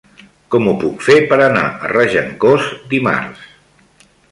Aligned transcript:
Com 0.53 0.69
ho 0.69 0.71
puc 0.83 1.03
fer 1.07 1.17
per 1.33 1.37
anar 1.49 1.67
a 1.67 1.91
Regencós 1.93 2.73
dimarts? 2.95 3.47